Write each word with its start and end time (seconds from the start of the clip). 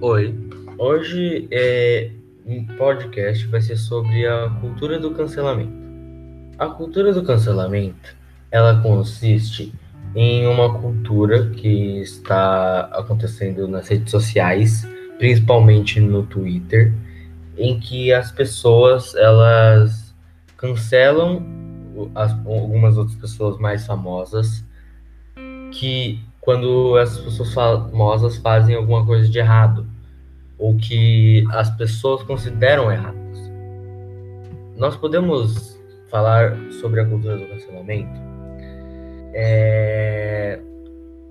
Oi, 0.00 0.32
hoje 0.78 1.48
é, 1.50 2.12
um 2.46 2.64
podcast 2.64 3.44
vai 3.48 3.60
ser 3.60 3.76
sobre 3.76 4.28
a 4.28 4.48
cultura 4.60 4.96
do 4.96 5.10
cancelamento. 5.10 5.72
A 6.56 6.68
cultura 6.68 7.12
do 7.12 7.24
cancelamento, 7.24 8.14
ela 8.48 8.80
consiste 8.80 9.74
em 10.14 10.46
uma 10.46 10.72
cultura 10.72 11.50
que 11.50 12.00
está 12.00 12.82
acontecendo 12.92 13.66
nas 13.66 13.88
redes 13.88 14.12
sociais, 14.12 14.86
principalmente 15.18 15.98
no 15.98 16.22
Twitter, 16.22 16.94
em 17.56 17.80
que 17.80 18.12
as 18.12 18.30
pessoas 18.30 19.16
elas 19.16 20.14
cancelam 20.56 21.44
as, 22.14 22.30
algumas 22.46 22.96
outras 22.96 23.16
pessoas 23.16 23.58
mais 23.58 23.84
famosas 23.84 24.62
que 25.72 26.20
quando 26.40 26.96
as 26.96 27.18
pessoas 27.18 27.52
famosas 27.52 28.36
fazem 28.36 28.76
alguma 28.76 29.04
coisa 29.04 29.28
de 29.28 29.38
errado 29.38 29.87
ou 30.58 30.76
que 30.76 31.44
as 31.50 31.70
pessoas 31.76 32.22
consideram 32.24 32.90
errados. 32.90 33.18
Nós 34.76 34.96
podemos 34.96 35.78
falar 36.10 36.56
sobre 36.80 37.00
a 37.00 37.06
cultura 37.06 37.36
do 37.36 37.46
cancelamento, 37.46 38.20
é, 39.34 40.58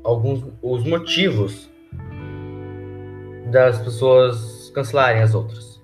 alguns 0.03 0.43
os 0.61 0.83
motivos 0.83 1.69
das 3.51 3.79
pessoas 3.79 4.71
cancelarem 4.73 5.21
as 5.21 5.33
outras. 5.33 5.81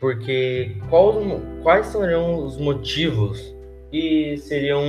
Porque 0.00 0.76
qual, 0.90 1.14
quais 1.62 1.86
seriam 1.86 2.44
os 2.44 2.56
motivos 2.58 3.54
que 3.90 4.36
seriam 4.38 4.82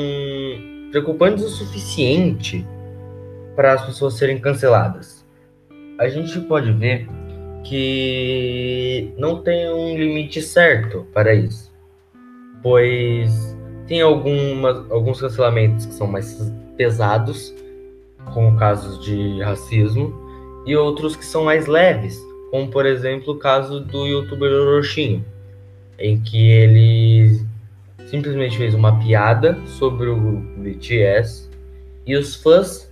preocupantes 0.92 1.44
o 1.44 1.50
suficiente 1.50 2.66
para 3.56 3.74
as 3.74 3.86
pessoas 3.86 4.16
serem 4.16 4.40
canceladas? 4.40 5.24
A 6.00 6.08
gente 6.10 6.40
pode 6.42 6.72
ver 6.72 7.08
que 7.64 9.14
não 9.18 9.42
tem 9.42 9.70
um 9.70 9.98
limite 9.98 10.42
certo 10.42 11.08
para 11.14 11.34
isso, 11.34 11.72
pois 12.62 13.56
tem 13.88 14.02
algumas, 14.02 14.92
alguns 14.92 15.20
cancelamentos 15.20 15.86
que 15.86 15.94
são 15.94 16.08
mais 16.08 16.52
pesados, 16.78 17.54
como 18.34 18.58
casos 18.58 19.04
de 19.04 19.42
racismo, 19.42 20.14
e 20.66 20.76
outros 20.76 21.16
que 21.16 21.26
são 21.26 21.46
mais 21.46 21.68
leves, 21.68 22.18
como 22.52 22.70
por 22.70 22.86
exemplo 22.86 23.34
o 23.34 23.40
caso 23.40 23.80
do 23.82 24.06
youtuber 24.06 24.52
Orochinho, 24.52 25.26
em 26.00 26.20
que 26.20 26.50
ele 26.52 27.42
simplesmente 28.08 28.58
fez 28.58 28.74
uma 28.74 29.00
piada 29.00 29.58
sobre 29.66 30.08
o 30.08 30.16
grupo 30.16 30.60
BTS 30.60 31.50
e 32.06 32.16
os 32.16 32.36
fãs 32.36 32.92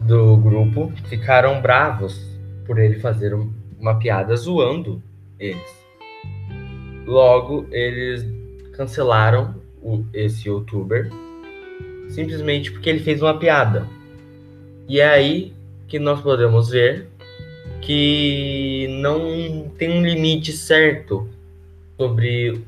do 0.00 0.36
grupo 0.36 0.92
ficaram 1.08 1.60
bravos 1.60 2.33
por 2.64 2.78
ele 2.78 2.98
fazer 3.00 3.34
uma 3.78 3.98
piada 3.98 4.34
zoando 4.36 5.02
eles. 5.38 5.84
Logo, 7.06 7.66
eles 7.70 8.26
cancelaram 8.72 9.54
o, 9.82 10.04
esse 10.12 10.48
youtuber 10.48 11.10
simplesmente 12.08 12.70
porque 12.70 12.88
ele 12.88 13.00
fez 13.00 13.20
uma 13.20 13.38
piada. 13.38 13.86
E 14.88 15.00
é 15.00 15.08
aí 15.08 15.52
que 15.88 15.98
nós 15.98 16.20
podemos 16.20 16.70
ver 16.70 17.08
que 17.80 18.86
não 19.00 19.68
tem 19.76 19.90
um 19.90 20.02
limite 20.02 20.52
certo 20.52 21.28
sobre 21.98 22.62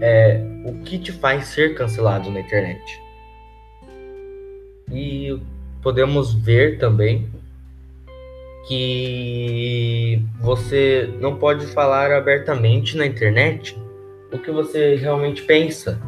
é, 0.00 0.40
o 0.64 0.82
que 0.84 0.98
te 0.98 1.12
faz 1.12 1.46
ser 1.46 1.74
cancelado 1.74 2.30
na 2.30 2.40
internet. 2.40 3.00
E 4.92 5.38
podemos 5.82 6.34
ver 6.34 6.78
também 6.78 7.28
que 8.68 10.22
você 10.40 11.08
não 11.18 11.36
pode 11.36 11.66
falar 11.68 12.12
abertamente 12.12 12.98
na 12.98 13.06
internet 13.06 13.80
o 14.30 14.38
que 14.38 14.50
você 14.50 14.94
realmente 14.96 15.42
pensa. 15.42 15.98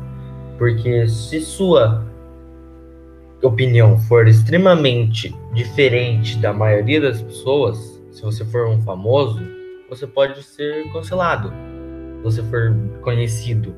Porque 0.59 1.09
se 1.09 1.41
sua 1.41 2.07
opinião 3.43 3.97
for 3.97 4.29
extremamente 4.29 5.35
diferente 5.55 6.37
da 6.37 6.53
maioria 6.53 7.01
das 7.01 7.23
pessoas, 7.23 7.99
se 8.11 8.21
você 8.21 8.45
for 8.45 8.69
um 8.69 8.83
famoso, 8.83 9.43
você 9.89 10.07
pode 10.07 10.43
ser 10.43 10.85
cancelado. 10.93 11.51
Se 12.19 12.23
você 12.23 12.43
for 12.43 12.77
conhecido, 13.01 13.75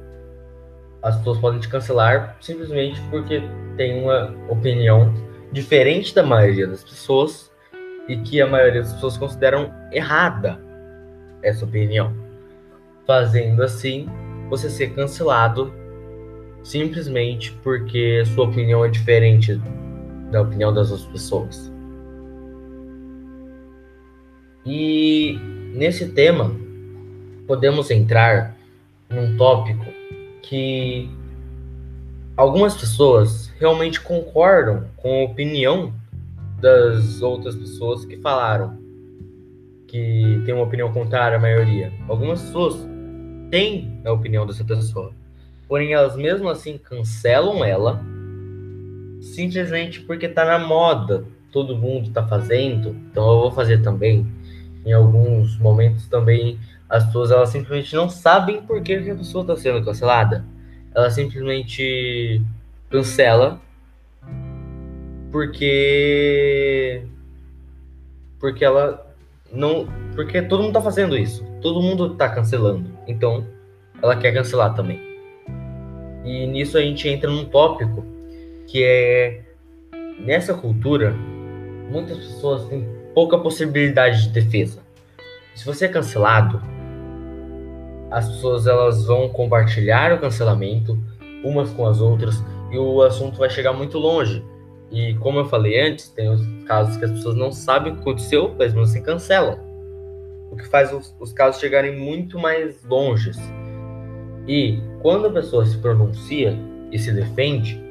as 1.00 1.16
pessoas 1.19 1.38
podem 1.38 1.60
te 1.60 1.69
cancelar 1.69 2.37
simplesmente 2.41 3.00
porque 3.10 3.41
tem 3.76 4.03
uma 4.03 4.34
opinião 4.49 5.14
diferente 5.53 6.12
da 6.12 6.25
maioria 6.25 6.66
das 6.66 6.82
pessoas 6.82 7.51
e 8.08 8.16
que 8.16 8.40
a 8.40 8.46
maioria 8.46 8.82
das 8.82 8.92
pessoas 8.94 9.16
consideram 9.16 9.72
errada 9.90 10.60
essa 11.42 11.64
opinião. 11.64 12.12
Fazendo 13.06 13.62
assim, 13.62 14.08
você 14.48 14.70
ser 14.70 14.94
cancelado 14.94 15.72
simplesmente 16.62 17.52
porque 17.62 18.24
sua 18.26 18.44
opinião 18.44 18.84
é 18.84 18.88
diferente 18.88 19.60
da 20.30 20.42
opinião 20.42 20.72
das 20.72 20.90
outras 20.90 21.08
pessoas. 21.10 21.72
E 24.64 25.38
nesse 25.74 26.10
tema, 26.10 26.54
podemos 27.46 27.90
entrar 27.90 28.56
num 29.10 29.36
tópico 29.36 29.84
que 30.42 31.10
algumas 32.36 32.74
pessoas 32.74 33.52
realmente 33.58 34.00
concordam 34.00 34.84
com 34.96 35.20
a 35.20 35.24
opinião 35.24 35.92
das 36.62 37.20
outras 37.20 37.56
pessoas 37.56 38.04
que 38.04 38.16
falaram 38.18 38.78
que 39.88 40.40
tem 40.46 40.54
uma 40.54 40.62
opinião 40.62 40.90
contrária 40.92 41.36
à 41.36 41.40
maioria. 41.40 41.92
Algumas 42.08 42.40
pessoas 42.40 42.88
têm 43.50 44.00
a 44.04 44.12
opinião 44.12 44.46
dessa 44.46 44.64
pessoa, 44.64 45.12
porém 45.68 45.92
elas 45.92 46.16
mesmo 46.16 46.48
assim 46.48 46.78
cancelam 46.78 47.62
ela 47.64 48.02
simplesmente 49.20 50.00
porque 50.00 50.28
tá 50.28 50.44
na 50.44 50.58
moda, 50.58 51.24
todo 51.50 51.76
mundo 51.76 52.10
tá 52.10 52.26
fazendo, 52.26 52.96
então 53.10 53.28
eu 53.30 53.40
vou 53.40 53.50
fazer 53.50 53.82
também. 53.82 54.26
Em 54.86 54.92
alguns 54.92 55.58
momentos 55.58 56.06
também 56.08 56.58
as 56.88 57.04
pessoas 57.06 57.30
elas 57.30 57.48
simplesmente 57.48 57.94
não 57.94 58.08
sabem 58.08 58.62
por 58.62 58.80
que 58.82 58.94
a 58.94 59.14
pessoa 59.14 59.42
está 59.42 59.56
sendo 59.56 59.84
cancelada. 59.84 60.44
Ela 60.94 61.10
simplesmente 61.10 62.40
cancela 62.88 63.60
porque 65.32 67.03
porque 68.38 68.65
ela 68.65 69.04
não 69.50 69.88
porque 70.15 70.43
todo 70.43 70.62
mundo 70.62 70.75
tá 70.75 70.82
fazendo 70.82 71.16
isso. 71.16 71.44
Todo 71.62 71.82
mundo 71.82 72.15
tá 72.15 72.28
cancelando. 72.28 72.91
Então 73.09 73.47
ela 74.00 74.15
quer 74.15 74.32
cancelar 74.32 74.75
também. 74.75 75.00
E 76.25 76.47
nisso 76.47 76.76
a 76.76 76.82
gente 76.82 77.09
entra 77.09 77.31
num 77.31 77.47
tópico 77.47 78.04
que 78.69 78.84
é 78.84 79.43
nessa 80.20 80.54
cultura 80.54 81.12
muitas 81.91 82.19
pessoas 82.19 82.69
têm 82.69 82.87
pouca 83.14 83.38
possibilidade 83.38 84.25
de 84.25 84.28
defesa. 84.28 84.81
Se 85.54 85.64
você 85.64 85.87
é 85.87 85.88
cancelado 85.88 86.60
as 88.10 88.28
pessoas 88.28 88.66
elas 88.66 89.06
vão 89.06 89.28
compartilhar 89.31 90.12
o 90.12 90.20
cancelamento 90.20 90.99
umas 91.43 91.70
com 91.70 91.87
as 91.87 92.00
outras 92.00 92.44
e 92.70 92.76
o 92.76 93.00
assunto 93.03 93.38
vai 93.38 93.49
chegar 93.49 93.72
muito 93.72 93.99
longe 93.99 94.44
e 94.92 95.14
como 95.14 95.38
eu 95.38 95.47
falei 95.47 95.80
antes, 95.80 96.08
tem 96.10 96.28
os 96.28 96.42
casos 96.66 96.98
que 96.98 97.05
as 97.06 97.11
pessoas 97.11 97.34
não 97.34 97.50
sabem 97.50 97.93
o 97.93 97.96
que 97.96 98.02
aconteceu, 98.02 98.55
mas 98.58 98.75
não 98.75 98.84
se 98.84 99.00
cancelam. 99.00 99.58
O 100.50 100.56
que 100.56 100.69
faz 100.69 100.93
os, 100.93 101.16
os 101.19 101.32
casos 101.32 101.58
chegarem 101.58 101.99
muito 101.99 102.38
mais 102.38 102.84
longe. 102.84 103.31
E 104.46 104.78
quando 105.00 105.28
a 105.28 105.31
pessoa 105.31 105.64
se 105.64 105.78
pronuncia 105.78 106.55
e 106.90 106.99
se 106.99 107.11
defende, 107.11 107.82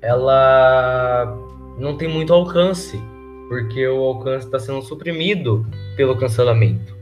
ela 0.00 1.36
não 1.76 1.96
tem 1.96 2.06
muito 2.06 2.32
alcance, 2.32 3.00
porque 3.48 3.84
o 3.88 3.98
alcance 4.04 4.46
está 4.46 4.60
sendo 4.60 4.82
suprimido 4.82 5.66
pelo 5.96 6.16
cancelamento. 6.16 6.96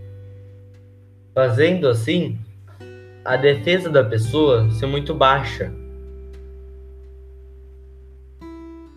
Fazendo 1.34 1.88
assim, 1.88 2.38
a 3.22 3.36
defesa 3.36 3.90
da 3.90 4.02
pessoa 4.02 4.70
ser 4.70 4.86
muito 4.86 5.12
baixa 5.12 5.70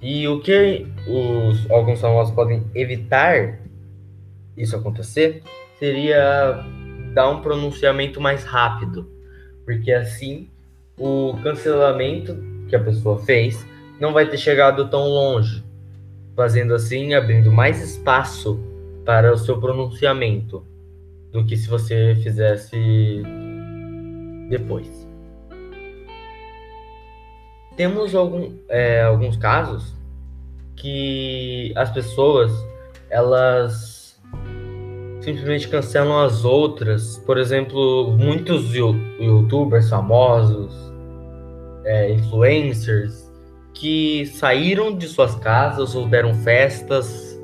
E 0.02 0.28
o 0.28 0.40
que 0.40 0.86
os 1.08 1.70
órgãos 1.70 2.00
famosos 2.00 2.34
podem 2.34 2.64
evitar 2.76 3.60
isso 4.56 4.76
acontecer 4.76 5.44
seria 5.80 6.64
dar 7.14 7.30
um 7.30 7.42
pronunciamento 7.42 8.20
mais 8.20 8.44
rápido, 8.44 9.10
porque 9.66 9.92
assim 9.92 10.50
o 10.98 11.36
cancelamento 11.44 12.38
que 12.68 12.76
a 12.76 12.80
pessoa 12.80 13.20
fez 13.20 13.66
não 14.00 14.14
vai 14.14 14.28
ter 14.28 14.38
chegado 14.38 14.90
tão 14.90 15.08
longe, 15.08 15.64
fazendo 16.36 16.74
assim 16.74 17.14
abrindo 17.14 17.52
mais 17.52 17.82
espaço 17.82 18.60
para 19.06 19.32
o 19.32 19.38
seu 19.38 19.60
pronunciamento 19.60 20.66
do 21.32 21.46
que 21.46 21.56
se 21.56 21.68
você 21.68 22.16
fizesse 22.22 23.24
depois. 24.50 25.07
Temos 27.78 28.16
algum, 28.16 28.54
é, 28.68 29.04
alguns 29.04 29.38
casos 29.38 29.96
que 30.76 31.72
as 31.76 31.92
pessoas 31.92 32.52
elas 33.08 34.20
simplesmente 35.22 35.68
cancelam 35.68 36.20
as 36.22 36.44
outras. 36.44 37.20
Por 37.20 37.38
exemplo, 37.38 38.18
muitos 38.18 38.74
youtubers 38.74 39.92
famosos, 39.92 40.74
é, 41.86 42.12
influencers, 42.12 43.32
que 43.76 44.26
saíram 44.26 44.98
de 44.98 45.08
suas 45.08 45.36
casas 45.36 45.94
ou 45.94 46.08
deram 46.08 46.34
festas 46.34 47.40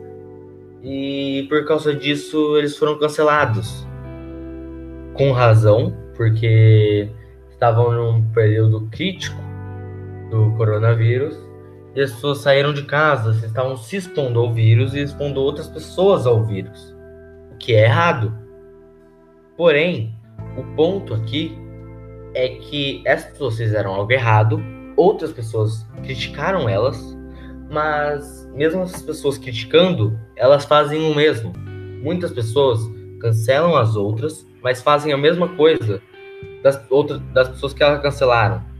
e 0.81 1.45
por 1.47 1.63
causa 1.65 1.93
disso 1.93 2.57
eles 2.57 2.75
foram 2.75 2.97
cancelados. 2.97 3.85
Com 5.13 5.31
razão, 5.31 5.95
porque 6.17 7.07
estavam 7.51 7.91
num 7.91 8.23
período 8.31 8.87
crítico 8.89 9.42
do 10.33 10.51
coronavírus 10.57 11.37
e 11.95 12.01
as 12.01 12.11
pessoas 12.11 12.39
saíram 12.39 12.73
de 12.73 12.83
casa, 12.83 13.45
estavam 13.45 13.77
se 13.77 13.97
expondo 13.97 14.39
ao 14.39 14.51
vírus 14.51 14.95
e 14.95 14.99
expondo 14.99 15.39
outras 15.39 15.67
pessoas 15.67 16.25
ao 16.25 16.43
vírus, 16.43 16.95
o 17.51 17.57
que 17.57 17.75
é 17.75 17.83
errado. 17.83 18.35
Porém, 19.55 20.15
o 20.57 20.63
ponto 20.75 21.13
aqui 21.13 21.55
é 22.33 22.49
que 22.49 23.03
essas 23.05 23.31
pessoas 23.31 23.57
fizeram 23.57 23.93
algo 23.93 24.11
errado, 24.11 24.59
outras 24.97 25.31
pessoas 25.31 25.85
criticaram 26.01 26.67
elas, 26.67 27.15
mas 27.69 28.49
mesmo 28.55 28.81
essas 28.81 29.03
pessoas 29.03 29.37
criticando, 29.37 30.19
elas 30.35 30.65
fazem 30.65 31.11
o 31.11 31.13
mesmo. 31.13 31.53
Muitas 32.01 32.31
pessoas 32.31 32.79
cancelam 33.19 33.75
as 33.75 33.95
outras, 33.95 34.47
mas 34.63 34.81
fazem 34.81 35.13
a 35.13 35.17
mesma 35.17 35.47
coisa 35.49 36.01
das, 36.63 36.83
outras, 36.89 37.19
das 37.33 37.49
pessoas 37.49 37.73
que 37.73 37.83
elas 37.83 38.01
cancelaram 38.01 38.72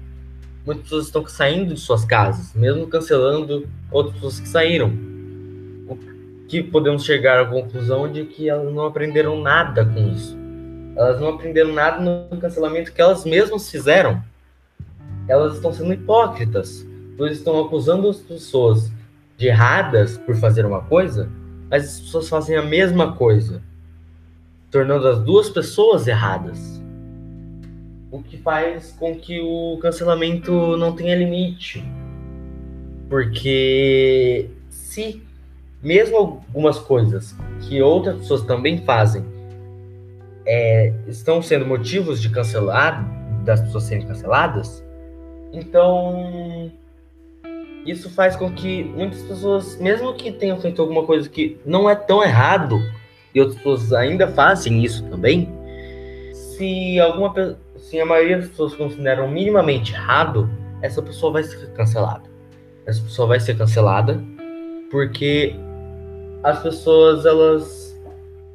muitas 0.66 0.84
pessoas 0.84 1.06
estão 1.06 1.26
saindo 1.28 1.74
de 1.74 1.80
suas 1.80 2.06
casas, 2.06 2.54
mesmo 2.54 2.88
cancelando 2.88 3.68
outras 3.92 4.16
pessoas 4.16 4.40
que 4.40 4.48
saíram. 4.48 4.94
O 5.88 5.98
que 6.48 6.64
podemos 6.64 7.04
chegar 7.04 7.40
à 7.40 7.46
conclusão 7.46 8.12
de 8.12 8.26
que 8.26 8.50
elas 8.50 8.74
não 8.74 8.86
aprenderam 8.86 9.42
nada 9.42 9.86
com 9.86 10.08
isso. 10.10 10.38
Elas 10.96 11.20
não 11.20 11.30
aprenderam 11.30 11.74
nada 11.74 12.00
no 12.00 12.38
cancelamento 12.38 12.94
que 12.94 13.02
elas 13.02 13.26
mesmas 13.26 13.70
fizeram. 13.70 14.24
Elas 15.28 15.56
estão 15.56 15.74
sendo 15.74 15.94
hipócritas, 15.94 16.86
pois 17.18 17.38
estão 17.38 17.60
acusando 17.60 18.10
as 18.10 18.18
pessoas 18.18 18.92
de 19.38 19.48
erradas 19.48 20.18
por 20.18 20.36
fazer 20.36 20.66
uma 20.66 20.82
coisa, 20.82 21.30
mas 21.70 21.86
as 21.86 22.00
pessoas 22.02 22.30
fazem 22.30 22.56
a 22.56 22.62
mesma 22.62 23.14
coisa, 23.14 23.62
tornando 24.70 25.08
as 25.08 25.20
duas 25.20 25.50
pessoas 25.50 26.08
erradas 26.08 26.83
o 28.14 28.22
que 28.22 28.38
faz 28.38 28.92
com 28.92 29.16
que 29.16 29.42
o 29.42 29.80
cancelamento 29.82 30.78
não 30.78 30.96
tenha 30.96 31.16
limite. 31.16 31.84
Porque 33.10 34.52
se 34.70 35.24
mesmo 35.82 36.18
algumas 36.18 36.78
coisas 36.78 37.36
que 37.62 37.82
outras 37.82 38.18
pessoas 38.18 38.44
também 38.44 38.78
fazem 38.86 39.26
é, 40.46 40.94
estão 41.08 41.42
sendo 41.42 41.66
motivos 41.66 42.22
de 42.22 42.30
cancelar, 42.30 43.04
das 43.44 43.60
pessoas 43.62 43.86
serem 43.86 44.06
canceladas, 44.06 44.84
então 45.52 46.72
isso 47.84 48.12
faz 48.12 48.36
com 48.36 48.52
que 48.54 48.84
muitas 48.84 49.24
pessoas, 49.24 49.78
mesmo 49.80 50.14
que 50.14 50.32
tenham 50.32 50.62
feito 50.62 50.82
alguma 50.82 51.04
coisa 51.04 51.28
que 51.28 51.60
não 51.66 51.90
é 51.90 51.96
tão 51.96 52.24
errado, 52.24 52.80
e 53.34 53.40
outras 53.40 53.58
pessoas 53.58 53.92
ainda 53.92 54.28
fazem 54.28 54.84
isso 54.84 55.04
também, 55.10 55.50
se 56.32 57.00
alguma 57.00 57.34
se 57.84 58.00
a 58.00 58.06
maioria 58.06 58.38
das 58.38 58.48
pessoas 58.48 58.74
consideram 58.76 59.30
minimamente 59.30 59.94
errado, 59.94 60.50
essa 60.82 61.02
pessoa 61.02 61.34
vai 61.34 61.44
ser 61.44 61.68
cancelada. 61.74 62.24
Essa 62.86 63.02
pessoa 63.02 63.28
vai 63.28 63.40
ser 63.42 63.58
cancelada 63.58 64.24
porque 64.90 65.54
as 66.44 66.62
pessoas 66.62 67.26
elas 67.26 68.02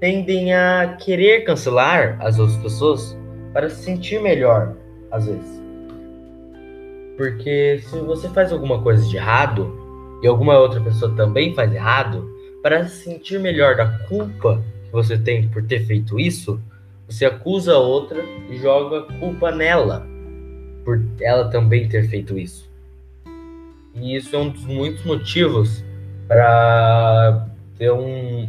tendem 0.00 0.54
a 0.54 0.96
querer 0.98 1.44
cancelar 1.44 2.16
as 2.20 2.38
outras 2.38 2.56
pessoas 2.58 3.16
para 3.52 3.68
se 3.68 3.82
sentir 3.82 4.18
melhor, 4.20 4.74
às 5.10 5.26
vezes. 5.26 5.62
Porque 7.16 7.80
se 7.82 7.98
você 7.98 8.28
faz 8.30 8.50
alguma 8.50 8.80
coisa 8.80 9.06
de 9.06 9.16
errado 9.16 10.18
e 10.22 10.26
alguma 10.26 10.58
outra 10.58 10.80
pessoa 10.80 11.14
também 11.14 11.54
faz 11.54 11.72
errado, 11.72 12.26
para 12.62 12.86
se 12.88 13.04
sentir 13.04 13.38
melhor 13.38 13.76
da 13.76 13.86
culpa 14.08 14.62
que 14.84 14.92
você 14.92 15.18
tem 15.18 15.48
por 15.48 15.62
ter 15.64 15.84
feito 15.84 16.18
isso, 16.18 16.58
você 17.08 17.24
acusa 17.24 17.72
a 17.72 17.78
outra 17.78 18.22
e 18.50 18.58
joga 18.58 19.02
culpa 19.18 19.50
nela 19.50 20.06
por 20.84 21.02
ela 21.20 21.48
também 21.48 21.88
ter 21.88 22.06
feito 22.08 22.38
isso. 22.38 22.70
E 23.94 24.14
isso 24.14 24.36
é 24.36 24.38
um 24.38 24.50
dos 24.50 24.64
muitos 24.64 25.04
motivos 25.04 25.82
para 26.26 27.48
ter 27.76 27.90
um, 27.90 28.48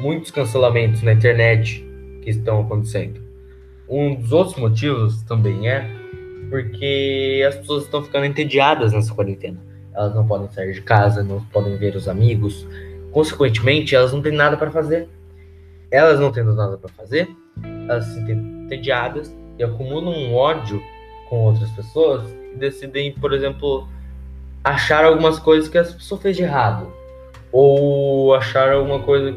muitos 0.00 0.30
cancelamentos 0.30 1.02
na 1.02 1.12
internet 1.12 1.84
que 2.22 2.30
estão 2.30 2.60
acontecendo. 2.60 3.20
Um 3.88 4.14
dos 4.14 4.32
outros 4.32 4.56
motivos 4.56 5.22
também 5.22 5.68
é 5.68 5.88
porque 6.48 7.44
as 7.46 7.56
pessoas 7.56 7.84
estão 7.84 8.02
ficando 8.02 8.26
entediadas 8.26 8.92
nessa 8.92 9.12
quarentena. 9.12 9.58
Elas 9.92 10.14
não 10.14 10.26
podem 10.26 10.48
sair 10.50 10.72
de 10.72 10.82
casa, 10.82 11.22
não 11.22 11.40
podem 11.46 11.76
ver 11.76 11.96
os 11.96 12.08
amigos. 12.08 12.66
Consequentemente, 13.10 13.94
elas 13.94 14.12
não 14.12 14.22
têm 14.22 14.32
nada 14.32 14.56
para 14.56 14.70
fazer. 14.70 15.08
Elas 15.90 16.20
não 16.20 16.30
tendo 16.30 16.54
nada 16.54 16.76
para 16.76 16.90
fazer, 16.90 17.28
elas 17.88 18.04
se 18.06 18.14
sentem 18.14 18.36
entediadas 18.64 19.34
e 19.58 19.64
acumulam 19.64 20.12
um 20.12 20.34
ódio 20.34 20.82
com 21.28 21.44
outras 21.44 21.70
pessoas 21.70 22.28
e 22.52 22.56
decidem, 22.56 23.12
por 23.12 23.32
exemplo, 23.32 23.88
achar 24.62 25.04
algumas 25.04 25.38
coisas 25.38 25.68
que 25.68 25.78
essa 25.78 25.92
pessoa 25.92 26.20
fez 26.20 26.36
de 26.36 26.42
errado. 26.42 26.92
Ou 27.52 28.34
achar 28.34 28.72
alguma 28.72 29.00
coisa. 29.00 29.34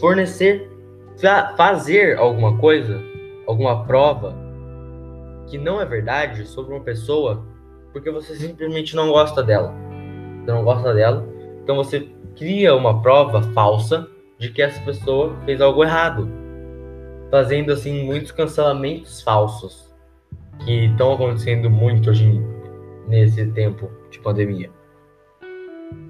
Fornecer, 0.00 0.70
fazer 1.56 2.16
alguma 2.18 2.56
coisa, 2.58 3.00
alguma 3.46 3.84
prova 3.84 4.34
que 5.48 5.58
não 5.58 5.80
é 5.80 5.84
verdade 5.84 6.46
sobre 6.46 6.72
uma 6.72 6.82
pessoa 6.82 7.44
porque 7.92 8.10
você 8.10 8.36
simplesmente 8.36 8.94
não 8.94 9.10
gosta 9.10 9.42
dela. 9.42 9.74
Você 10.40 10.52
não 10.52 10.64
gosta 10.64 10.94
dela, 10.94 11.28
então 11.62 11.76
você 11.76 12.08
cria 12.36 12.74
uma 12.74 13.02
prova 13.02 13.42
falsa 13.52 14.08
de 14.38 14.50
que 14.50 14.62
essa 14.62 14.80
pessoa 14.82 15.36
fez 15.44 15.60
algo 15.60 15.84
errado 15.84 16.39
fazendo 17.30 17.72
assim 17.72 18.04
muitos 18.04 18.32
cancelamentos 18.32 19.22
falsos 19.22 19.90
que 20.64 20.86
estão 20.86 21.12
acontecendo 21.12 21.70
muito 21.70 22.10
hoje 22.10 22.40
nesse 23.08 23.46
tempo 23.52 23.90
de 24.10 24.18
pandemia. 24.18 24.70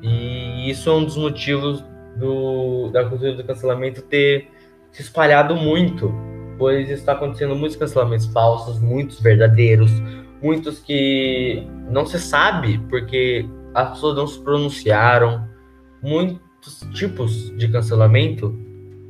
E 0.02 0.70
isso 0.70 0.90
é 0.90 0.92
um 0.92 1.04
dos 1.04 1.16
motivos 1.16 1.84
do, 2.16 2.90
da 2.90 3.04
cultura 3.04 3.34
do 3.34 3.44
cancelamento 3.44 4.02
ter 4.02 4.48
se 4.90 5.02
espalhado 5.02 5.54
muito, 5.54 6.12
pois 6.58 6.90
está 6.90 7.12
acontecendo 7.12 7.54
muitos 7.54 7.76
cancelamentos 7.76 8.26
falsos, 8.26 8.80
muitos 8.80 9.20
verdadeiros, 9.20 9.90
muitos 10.42 10.80
que 10.80 11.66
não 11.88 12.04
se 12.04 12.18
sabe 12.18 12.78
porque 12.88 13.48
as 13.74 13.90
pessoas 13.90 14.16
não 14.16 14.26
se 14.26 14.42
pronunciaram. 14.42 15.48
Muitos 16.02 16.80
tipos 16.94 17.54
de 17.56 17.68
cancelamento 17.68 18.58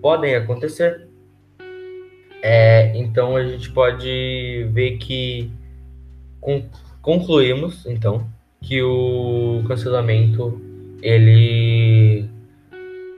podem 0.03 0.35
acontecer 0.35 1.10
é, 2.43 2.97
então 2.97 3.37
a 3.37 3.45
gente 3.45 3.71
pode 3.71 4.69
ver 4.73 4.97
que 4.99 5.51
concluímos 7.03 7.85
então 7.87 8.27
que 8.63 8.83
o 8.83 9.63
cancelamento 9.67 10.61
ele 11.03 12.29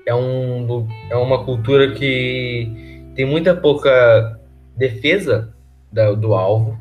é, 0.07 0.15
um, 0.15 0.87
é 1.11 1.17
uma 1.17 1.45
cultura 1.45 1.93
que 1.93 3.03
tem 3.15 3.25
muita 3.25 3.55
pouca 3.55 4.41
defesa 4.77 5.53
da, 5.93 6.13
do 6.13 6.35
alvo, 6.35 6.79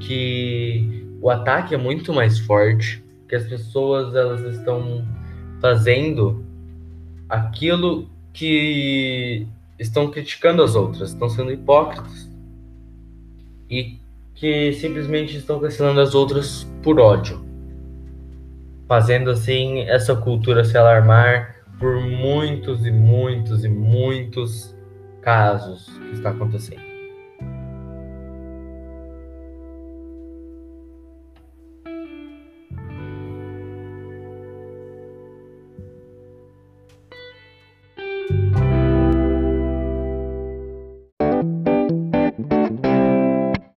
que 0.00 1.06
o 1.20 1.30
ataque 1.30 1.74
é 1.74 1.78
muito 1.78 2.12
mais 2.12 2.38
forte, 2.38 3.02
que 3.28 3.34
as 3.34 3.44
pessoas 3.44 4.14
elas 4.14 4.40
estão 4.56 5.04
fazendo 5.60 6.44
aquilo 7.28 8.08
que 8.32 9.46
estão 9.78 10.10
criticando 10.10 10.62
as 10.62 10.74
outras, 10.74 11.10
estão 11.10 11.28
sendo 11.28 11.52
hipócritas 11.52 12.30
e 13.70 13.98
que 14.34 14.72
simplesmente 14.74 15.36
estão 15.36 15.60
cancelando 15.60 16.00
as 16.00 16.14
outras 16.14 16.66
por 16.82 17.00
ódio, 17.00 17.44
fazendo 18.86 19.30
assim 19.30 19.80
essa 19.80 20.14
cultura 20.14 20.64
se 20.64 20.76
alarmar 20.76 21.56
por 21.78 22.00
muitos 22.00 22.84
e 22.86 22.90
muitos 22.90 23.64
e 23.64 23.68
muitos 23.68 24.74
casos 25.22 25.86
que 25.86 26.16
está 26.16 26.30
acontecendo. 26.30 26.93